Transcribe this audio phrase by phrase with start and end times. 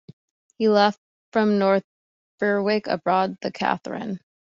[0.57, 0.99] He left
[1.31, 1.83] from North
[2.39, 4.19] Berwick aboard the "Katherine".